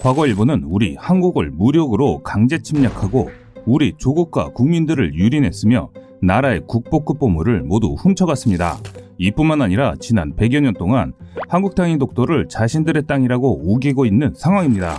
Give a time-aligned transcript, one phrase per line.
[0.00, 3.30] 과거 일본은 우리 한국을 무력으로 강제 침략하고
[3.64, 8.78] 우리 조국과 국민들을 유린했으며 나라의 국보급 보물을 모두 훔쳐갔습니다.
[9.18, 11.12] 이뿐만 아니라 지난 100여 년 동안
[11.48, 14.98] 한국 땅인 독도를 자신들의 땅이라고 우기고 있는 상황입니다.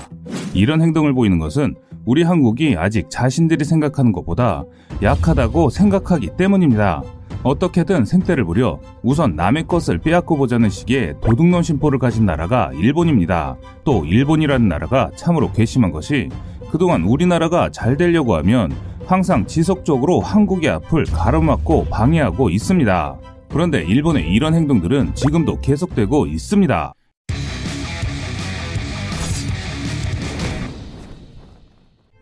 [0.54, 1.76] 이런 행동을 보이는 것은
[2.06, 4.64] 우리 한국이 아직 자신들이 생각하는 것보다
[5.02, 7.04] 약하다고 생각하기 때문입니다.
[7.46, 13.56] 어떻게든 생떼를 부려 우선 남의 것을 빼앗고 보자는 식의 도둑놈 심보를 가진 나라가 일본입니다.
[13.84, 16.30] 또 일본이라는 나라가 참으로 괘씸한 것이
[16.72, 23.16] 그동안 우리나라가 잘 되려고 하면 항상 지속적으로 한국의 앞을 가로막고 방해하고 있습니다.
[23.50, 26.94] 그런데 일본의 이런 행동들은 지금도 계속되고 있습니다.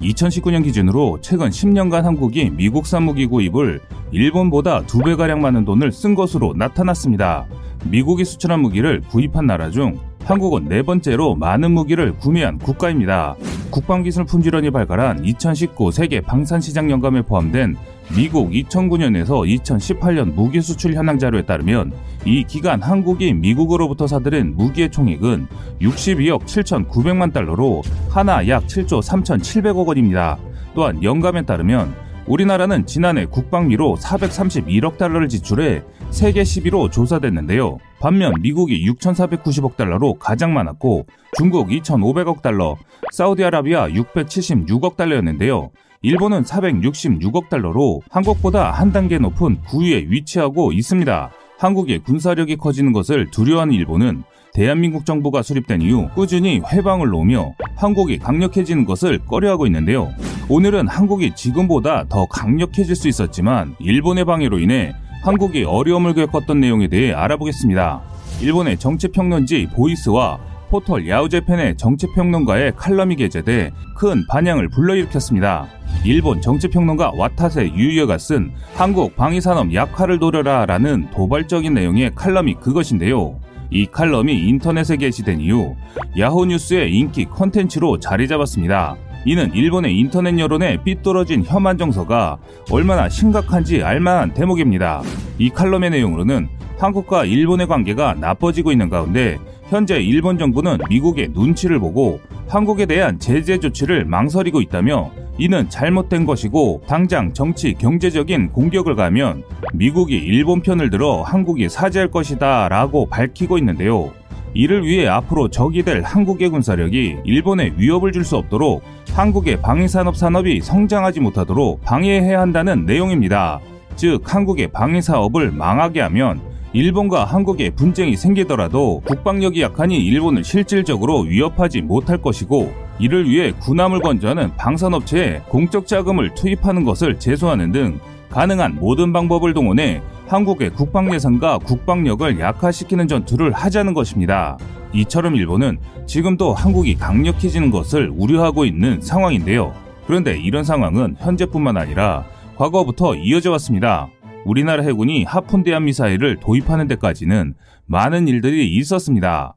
[0.04, 3.82] 2019년 기준으로 최근 10년간 한국이 미국산 무기 구입을
[4.12, 7.46] 일본보다 두 배가량 많은 돈을 쓴 것으로 나타났습니다.
[7.86, 13.36] 미국이 수출한 무기를 구입한 나라 중 한국은 네 번째로 많은 무기를 구매한 국가입니다.
[13.72, 17.76] 국방기술 품질원이 발간한 2019 세계 방산시장 연감에 포함된
[18.16, 21.92] 미국 2009년에서 2018년 무기 수출 현황 자료에 따르면
[22.26, 25.48] 이 기간 한국이 미국으로부터 사들인 무기의 총액은
[25.82, 30.38] 62억 7,900만 달러로 하나 약 7조 3,700억 원입니다.
[30.74, 37.80] 또한 연감에 따르면 우리나라는 지난해 국방비로 431억 달러를 지출해 세계 10위로 조사됐는데요.
[38.00, 41.06] 반면 미국이 6,490억 달러로 가장 많았고
[41.38, 42.78] 중국 2,500억 달러,
[43.12, 45.72] 사우디아라비아 676억 달러였는데요.
[46.02, 51.32] 일본은 466억 달러로 한국보다 한 단계 높은 9위에 위치하고 있습니다.
[51.64, 58.84] 한국의 군사력이 커지는 것을 두려워하는 일본은 대한민국 정부가 수립된 이후 꾸준히 회방을 놓으며 한국이 강력해지는
[58.84, 60.12] 것을 꺼려하고 있는데요.
[60.50, 67.14] 오늘은 한국이 지금보다 더 강력해질 수 있었지만 일본의 방해로 인해 한국이 어려움을 겪었던 내용에 대해
[67.14, 68.02] 알아보겠습니다.
[68.42, 70.40] 일본의 정치평론지 보이스와
[70.74, 75.68] 포털 야후재팬에 정치평론가의 칼럼이 게재돼 큰 반향을 불러일으켰습니다.
[76.04, 83.40] 일본 정치평론가 와타세 유야가 쓴 한국 방위산업 약화를 노려라 라는 도발적인 내용의 칼럼이 그것인데요.
[83.70, 85.76] 이 칼럼이 인터넷에 게시된 이후
[86.18, 88.96] 야후뉴스의 인기 컨텐츠로 자리 잡았습니다.
[89.28, 92.40] 이는 일본의 인터넷 여론에 삐뚤어진 혐한 정서가
[92.72, 95.04] 얼마나 심각한지 알만한 대목입니다.
[95.38, 99.38] 이 칼럼의 내용으로는 한국과 일본의 관계가 나빠지고 있는 가운데
[99.74, 106.84] 현재 일본 정부는 미국의 눈치를 보고 한국에 대한 제재 조치를 망설이고 있다며 이는 잘못된 것이고
[106.86, 109.42] 당장 정치 경제적인 공격을 가면
[109.74, 114.12] 미국이 일본 편을 들어 한국이 사죄할 것이다 라고 밝히고 있는데요.
[114.54, 118.84] 이를 위해 앞으로 적이 될 한국의 군사력이 일본에 위협을 줄 수 없도록
[119.16, 123.60] 한국의 방위산업 산업이 성장하지 못하도록 방해해야 한다는 내용입니다.
[123.96, 132.18] 즉, 한국의 방위사업을 망하게 하면 일본과 한국의 분쟁이 생기더라도 국방력이 약하니 일본을 실질적으로 위협하지 못할
[132.18, 139.54] 것이고 이를 위해 군함을 건조하는 방산업체에 공적 자금을 투입하는 것을 제소하는 등 가능한 모든 방법을
[139.54, 144.58] 동원해 한국의 국방 예산과 국방력을 약화시키는 전투를 하자는 것입니다.
[144.94, 149.74] 이처럼 일본은 지금도 한국이 강력해지는 것을 우려하고 있는 상황인데요.
[150.08, 152.26] 그런데 이런 상황은 현재뿐만 아니라
[152.58, 154.10] 과거부터 이어져 왔습니다.
[154.46, 157.54] 우리나라 해군이 하푼대함 미사일을 도입하는 데까지는
[157.86, 159.56] 많은 일들이 있었습니다.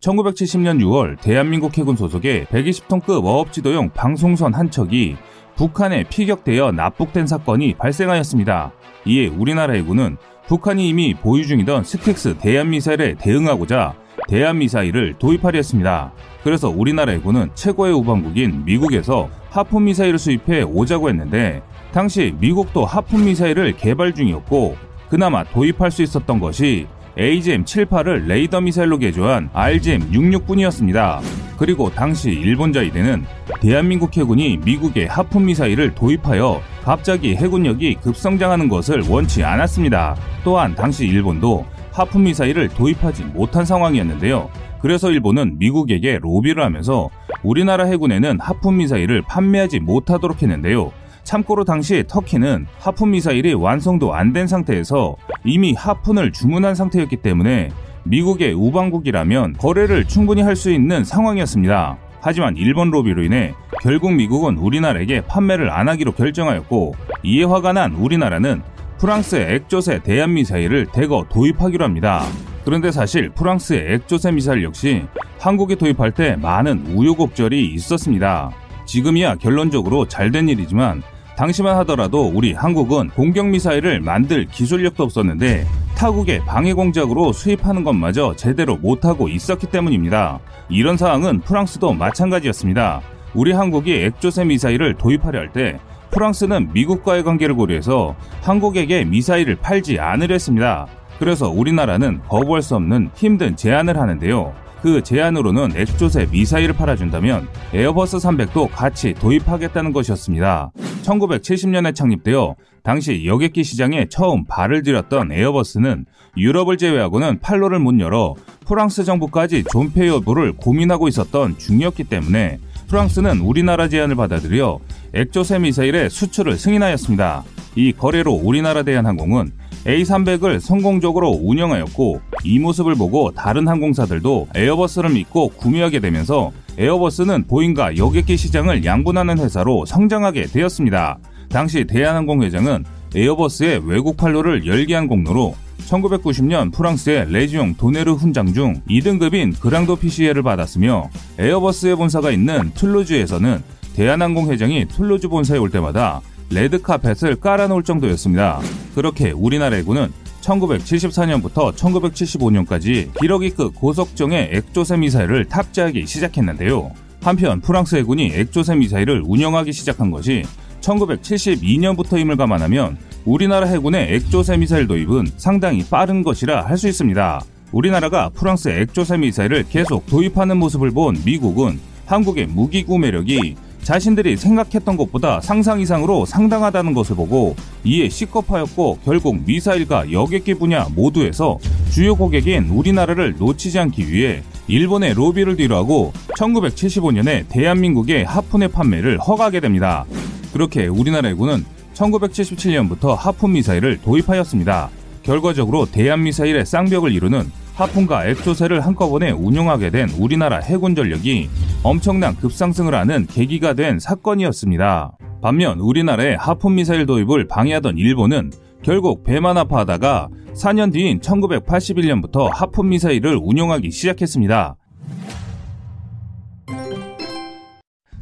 [0.00, 5.16] 1970년 6월 대한민국 해군 소속의 120톤급 어업지도용 방송선 한 척이
[5.56, 8.72] 북한에 피격되어 납북된 사건이 발생하였습니다.
[9.06, 13.94] 이에 우리나라 해군은 북한이 이미 보유 중이던 스택스 대한미사일에 대응하고자
[14.28, 16.12] 대한미사일을 도입하려 했습니다.
[16.44, 23.74] 그래서 우리나라 해군은 최고의 우방국인 미국에서 하품 미사일을 수입해 오자고 했는데 당시 미국도 하품 미사일을
[23.78, 24.76] 개발 중이었고
[25.08, 26.86] 그나마 도입할 수 있었던 것이
[27.16, 31.20] AGM-78을 레이더 미사일로 개조한 RGM-66뿐이었습니다.
[31.56, 33.24] 그리고 당시 일본 자위대는
[33.62, 40.16] 대한민국 해군이 미국의 하품 미사일을 도입하여 갑자기 해군력이 급성장하는 것을 원치 않았습니다.
[40.44, 44.50] 또한 당시 일본도 하품 미사일을 도입하지 못한 상황이었는데요.
[44.86, 47.10] 그래서 일본은 미국에게 로비를 하면서
[47.42, 50.92] 우리나라 해군에는 하품 미사일을 판매하지 못하도록 했는데요.
[51.24, 57.70] 참고로 당시 터키는 하푼 미사일이 완성도 안 된 상태에서 이미 하푼을 주문한 상태였기 때문에
[58.04, 61.96] 미국의 우방국이라면 거래를 충분히 할 수 있는 상황이었습니다.
[62.20, 66.94] 하지만 일본 로비로 인해 결국 미국은 우리나라에게 판매를 안 하기로 결정하였고
[67.24, 68.62] 이에 화가 난 우리나라는
[69.00, 72.22] 프랑스의 액조세 대한 미사일을 대거 도입하기로 합니다.
[72.66, 75.04] 그런데 사실 프랑스의 액조세 미사일 역시
[75.38, 78.50] 한국에 도입할 때 많은 우여곡절이 있었습니다.
[78.86, 81.00] 지금이야 결론적으로 잘된 일이지만
[81.36, 85.64] 당시만 하더라도 우리 한국은 공격 미사일을 만들 기술력도 없었는데
[85.94, 90.40] 타국의 방해 공작으로 수입하는 것마저 제대로 못하고 있었기 때문입니다.
[90.68, 93.00] 이런 상황은 프랑스도 마찬가지였습니다.
[93.32, 95.78] 우리 한국이 액조세 미사일을 도입하려 할 때
[96.10, 100.88] 프랑스는 미국과의 관계를 고려해서 한국에게 미사일을 팔지 않으려 했습니다.
[101.18, 104.54] 그래서 우리나라는 거부할 수 없는 힘든 제안을 하는데요.
[104.82, 110.70] 그 제안으로는 액조세 미사일을 팔아준다면 에어버스 300도 같이 도입하겠다는 것이었습니다.
[111.02, 118.34] 1970년에 창립되어 당시 여객기 시장에 처음 발을 들였던 에어버스는 유럽을 제외하고는 판로를 못 열어
[118.66, 122.58] 프랑스 정부까지 존폐 여부를 고민하고 있었던 중이었기 때문에
[122.88, 124.78] 프랑스는 우리나라 제안을 받아들여
[125.14, 127.42] 엑조세 미사일의 수출을 승인하였습니다.
[127.74, 129.50] 이 거래로 우리나라 대한항공은
[129.86, 138.36] A300을 성공적으로 운영하였고 이 모습을 보고 다른 항공사들도 에어버스를 믿고 구매하게 되면서 에어버스는 보잉과 여객기
[138.36, 141.18] 시장을 양분하는 회사로 성장하게 되었습니다.
[141.48, 142.84] 당시 대한항공 회장은
[143.14, 145.54] 에어버스의 외국 판로를 열게 한 공로로
[145.86, 153.62] 1990년 프랑스의 레지옹 도뇌르 훈장 중 2등급인 그랑도피시에를 받았으며 에어버스의 본사가 있는 툴루즈에서는
[153.94, 158.60] 대한항공 회장이 툴루즈 본사에 올 때마다 레드카펫을 깔아놓을 정도였습니다.
[158.94, 166.92] 그렇게 우리나라 해군은 1974년부터 1975년까지 기러기급 고속정에 엑조세 미사일을 탑재하기 시작했는데요.
[167.22, 170.44] 한편 프랑스 해군이 엑조세 미사일을 운영하기 시작한 것이
[170.80, 177.40] 1972년부터임을 감안하면 우리나라 해군의 액조세 미사일 도입은 상당히 빠른 것이라 할 수 있습니다.
[177.72, 183.56] 우리나라가 프랑스 액조세 미사일을 계속 도입하는 모습을 본 미국은 한국의 무기 구매력이
[183.86, 187.54] 자신들이 생각했던 것보다 상상 이상으로 상당하다는 것을 보고
[187.84, 191.60] 이에 시겁하였고 결국 미사일과 여객기 분야 모두에서
[191.92, 200.04] 주요 고객인 우리나라를 놓치지 않기 위해 일본의 로비를 뒤로하고 1975년에 대한민국의 하푼의 판매를 허가하게 됩니다.
[200.52, 204.90] 그렇게 우리나라 해군은 1977년부터 하푼 미사일을 도입하였습니다.
[205.22, 211.50] 결과적으로 대한 미사일의 쌍벽을 이루는 하푼과 액조세를 한꺼번에 운용하게 된 우리나라 해군 전력이
[211.82, 215.18] 엄청난 급상승을 하는 계기가 된 사건이었습니다.
[215.42, 218.50] 반면 우리나라의 하푼 미사일 도입을 방해하던 일본은
[218.82, 224.76] 결국 배만 아파하다가 4년 뒤인 1981년부터 하푼 미사일을 운용하기 시작했습니다.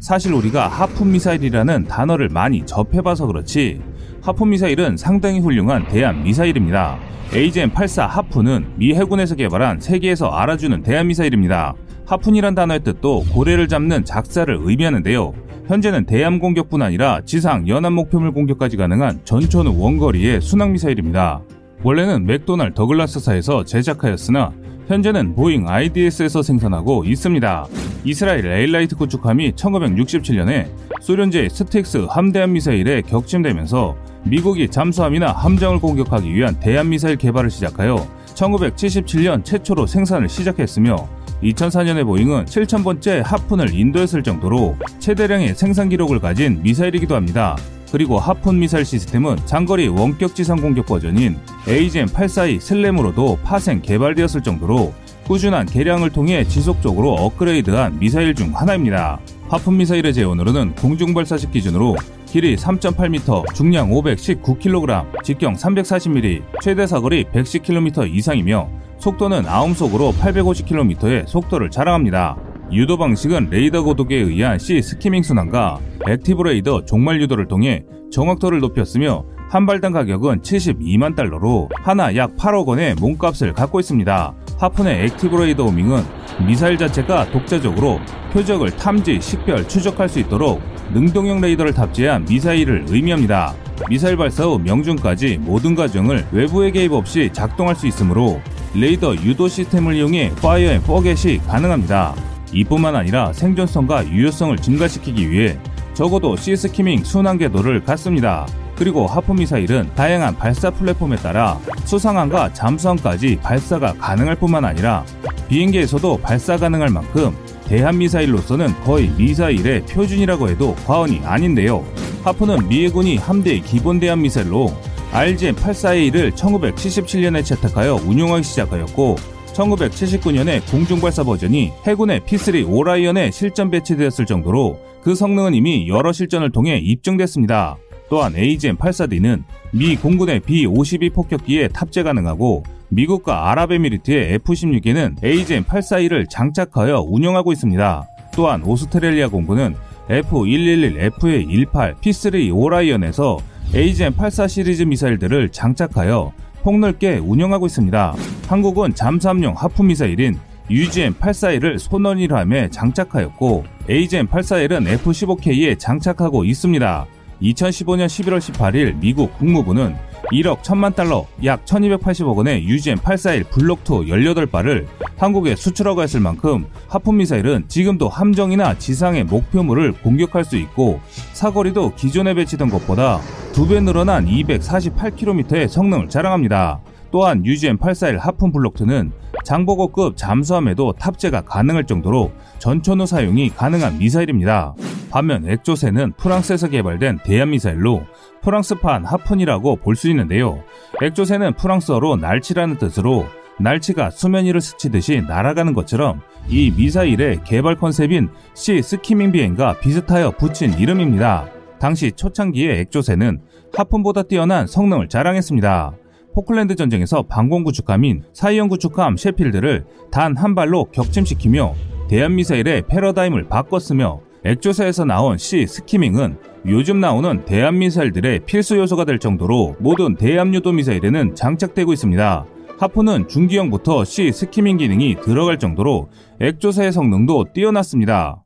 [0.00, 3.80] 사실 우리가 하푼 미사일이라는 단어를 많이 접해봐서 그렇지
[4.24, 6.98] 하푼 미사일은 상당히 훌륭한 대함 미사일입니다.
[7.30, 11.74] AGM-84 하푼은 미 해군에서 개발한 세계에서 알아주는 대함 미사일입니다.
[12.06, 15.34] 하푼이란 단어의 뜻도 고래를 잡는 작살을 의미하는데요.
[15.66, 21.42] 현재는 대함 공격뿐 아니라 지상 연안 목표물 공격까지 가능한 전천후 원거리의 순항 미사일입니다.
[21.82, 24.52] 원래는 맥도날 더글라스사에서 제작하였으나
[24.86, 27.66] 현재는 보잉 IDS에서 생산하고 있습니다.
[28.04, 30.68] 이스라엘 에일라트 구축함이 1967년에
[31.00, 39.86] 소련제 스틱스 함대함 미사일에 격침되면서 미국이 잠수함이나 함정을 공격하기 위한 대함미사일 개발을 시작하여 1977년 최초로
[39.86, 41.08] 생산을 시작했으며
[41.42, 47.56] 2004년에 보잉은 7,000번째 하푼을 인도했을 정도로 최대량의 생산 기록을 가진 미사일이기도 합니다.
[47.92, 51.36] 그리고 하푼 미사일 시스템은 장거리 원격 지상 공격 버전인
[51.66, 54.94] AGM-84E 슬램으로도 파생 개발되었을 정도로
[55.26, 59.20] 꾸준한 개량을 통해 지속적으로 업그레이드한 미사일 중 하나입니다.
[59.48, 61.96] 하푼 미사일의 제원으로는 공중 발사식 기준으로
[62.34, 72.36] 길이 3.8m, 중량 519kg, 직경 340mm, 최대 사거리 110km 이상이며 속도는 아음속으로 850km의 속도를 자랑합니다.
[72.72, 79.24] 유도 방식은 레이더 고도계에 의한 sea skimming 순항과 active 레이더 종말 유도를 통해 정확도를 높였으며
[79.48, 84.34] 한 발당 가격은 72만 달러로 한화 약 8억 원의 몸값을 갖고 있습니다.
[84.58, 86.02] 하푼의 active 레이더 homing은
[86.48, 88.00] 미사일 자체가 독자적으로
[88.32, 90.60] 표적을 탐지, 식별, 추적할 수 있도록
[90.92, 93.54] 능동형 레이더를 탑재한 미사일을 의미합니다.
[93.88, 98.40] 미사일 발사 후 명중까지 모든 과정을 외부의 개입 없이 작동할 수 있으므로
[98.74, 102.14] 레이더 유도 시스템을 이용해 파이어 앤 포겟이 가능합니다.
[102.52, 105.58] 이뿐만 아니라 생존성과 유효성을 증가시키기 위해
[105.94, 108.46] 저고도 sea skimming 순항 궤도를 갖습니다.
[108.76, 115.04] 그리고 하푼 미사일은 다양한 발사 플랫폼에 따라 수상함과 잠수함까지 발사가 가능할 뿐만 아니라
[115.48, 117.32] 비행기에서도 발사 가능할 만큼
[117.68, 121.84] 대한 미사일로서는 거의 미사일의 표준이라고 해도 과언이 아닌데요.
[122.22, 124.72] 하프는 미 해군이 함대의 기본 대한 미사일로
[125.12, 129.16] RGM-84A를 1977년에 채택하여 운용하기 시작하였고
[129.54, 136.78] 1979년에 공중발사 버전이 해군의 P3 오라이언에 실전 배치되었을 정도로 그 성능은 이미 여러 실전을 통해
[136.78, 137.76] 입증됐습니다.
[138.10, 148.08] 또한 AGM-84D는 미 공군의 B-52 폭격기에 탑재 가능하고 미국과 아랍에미리트의 F-16에는 AGM-842를 장착하여 운영하고 있습니다.
[148.34, 149.74] 또한 오스트레일리아 공군은
[150.08, 153.38] F-111, F-18, P-3 오라이언에서
[153.72, 156.32] AGM-84 시리즈 미사일들을 장착하여
[156.62, 158.14] 폭넓게 운영하고 있습니다.
[158.48, 160.38] 한국은 잠수함용 하프 미사일인
[160.70, 167.06] UGM-841을 손원이함에 장착하였고 AGM-841은 F-15K에 장착하고 있습니다.
[167.42, 169.94] 2015년 11월 18일 미국 국무부는
[170.32, 177.64] 1억 1000만 달러 약 1280억 원의 UGM-841 블록2 18발을 한국에 수출하고 했을 만큼 하품 미사일은
[177.68, 181.00] 지금도 함정이나 지상의 목표물을 공격할 수 있고
[181.32, 183.20] 사거리도 기존에 배치된 것보다
[183.52, 186.80] 2배 늘어난 248km의 성능을 자랑합니다.
[187.14, 189.12] 또한 UGM-841 하품 블록2는
[189.44, 194.74] 장보고급 잠수함에도 탑재가 가능할 정도로 전천후 사용이 가능한 미사일입니다.
[195.12, 198.02] 반면 엑조세는 프랑스에서 개발된 대함미사일로
[198.42, 200.64] 프랑스판 하푼이라고 볼 수 있는데요.
[201.04, 203.26] 엑조세는 프랑스어로 날치라는 뜻으로
[203.60, 210.72] 날치가 수면 위를 스치듯이 날아가는 것처럼 이 미사일의 개발 컨셉인 sea skimming 비행과 비슷하여 붙인
[210.72, 211.46] 이름입니다.
[211.78, 213.40] 당시 초창기의 엑조세는
[213.72, 215.94] 하푼보다 뛰어난 성능을 자랑했습니다.
[216.34, 221.74] 포클랜드 전쟁에서 방공 구축함인 42형 구축함 셰필드를 단 한 발로 격침시키며
[222.08, 226.36] 대한 미사일의 패러다임을 바꿨으며 액조사에서 나온 C 스키밍은
[226.66, 232.46] 요즘 나오는 대한 미사일들의 필수 요소가 될 정도로 모든 대함 유도 미사일에는 장착되고 있습니다.
[232.78, 236.08] 하프는 중기형부터 C 스키밍 기능이 들어갈 정도로
[236.40, 238.42] 액조사의 성능도 뛰어났습니다.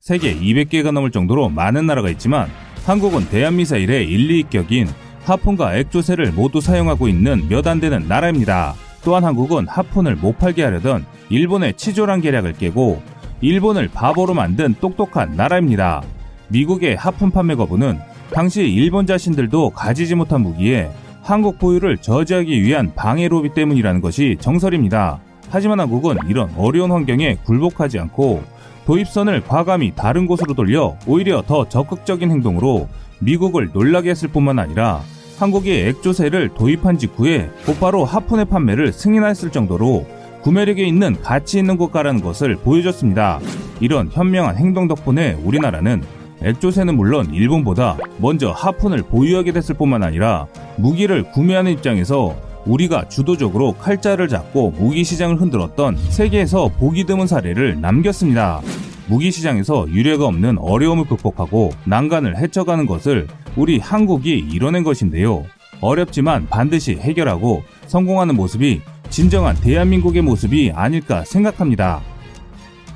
[0.00, 2.48] 세계 200개가 넘을 정도로 많은 나라가 있지만
[2.86, 4.88] 한국은 대한미사일의 1, 2격인
[5.24, 8.74] 하폰과 액조세를 모두 사용하고 있는 몇 안 되는 나라입니다.
[9.04, 13.00] 또한 한국은 하폰을 못 팔게 하려던 일본의 치졸한 계략을 깨고
[13.40, 16.02] 일본을 바보로 만든 똑똑한 나라입니다.
[16.48, 17.98] 미국의 하폰 판매 거부는
[18.32, 20.90] 당시 일본 자신들도 가지지 못한 무기에
[21.22, 25.20] 한국 보유를 저지하기 위한 방해 로비 때문이라는 것이 정설입니다.
[25.50, 28.42] 하지만 한국은 이런 어려운 환경에 굴복하지 않고
[28.86, 32.88] 도입선을 과감히 다른 곳으로 돌려 오히려 더 적극적인 행동으로
[33.20, 35.00] 미국을 놀라게 했을 뿐만 아니라
[35.38, 40.06] 한국이 액조세를 도입한 직후에 곧바로 하푼의 판매를 승인했을 정도로
[40.42, 43.38] 구매력이 있는 가치 있는 국가라는 것을 보여줬습니다.
[43.80, 46.02] 이런 현명한 행동 덕분에 우리나라는
[46.42, 50.46] 액조세는 물론 일본보다 먼저 하푼을 보유하게 됐을 뿐만 아니라
[50.76, 52.34] 무기를 구매하는 입장에서
[52.66, 58.60] 우리가 주도적으로 칼자를 잡고 무기 시장을 흔들었던 세계에서 보기 드문 사례를 남겼습니다.
[59.08, 63.26] 무기 시장에서 유례가 없는 어려움을 극복하고 난간을 헤쳐가는 것을
[63.56, 65.44] 우리 한국이 이뤄낸 것인데요.
[65.80, 72.00] 어렵지만 반드시 해결하고 성공하는 모습이 진정한 대한민국의 모습이 아닐까 생각합니다.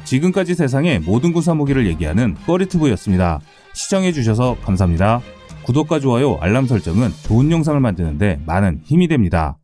[0.05, 3.41] 지금까지 세상의 모든 군사 무기를 얘기하는 꺼리트브였습니다.
[3.75, 5.21] 시청해주셔서 감사합니다.
[5.67, 9.59] 구독과 좋아요, 알람 설정은 좋은 영상을 만드는데 많은 힘이 됩니다.